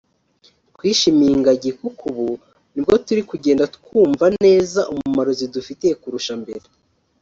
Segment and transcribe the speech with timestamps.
[0.75, 2.27] twishimiye ingagi kuko ubu
[2.73, 6.65] nibwo turi kugenda twumva neza umumaro zidufitiye kurusha mbere